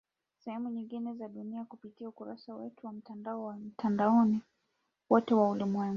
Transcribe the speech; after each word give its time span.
Sehemu 0.37 0.69
nyingine 0.69 1.13
za 1.13 1.27
dunia 1.27 1.65
kupitia 1.65 2.09
ukurasa 2.09 2.55
wetu 2.55 2.85
wa 2.87 2.93
mtandao 2.93 3.43
wa 3.45 3.55
Mtandao 3.55 4.27
Wote 5.09 5.33
wa 5.33 5.49
Ulimwenguni. 5.49 5.89